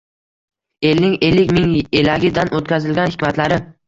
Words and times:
Elning 0.91 1.11
"ellik 1.27 1.53
ming 1.57 1.75
elagi"dan 2.01 2.51
o‘tkazilgan 2.61 3.13
hikmatlari... 3.13 3.61